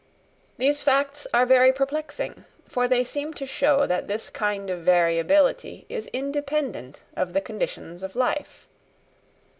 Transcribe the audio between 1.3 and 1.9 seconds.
are very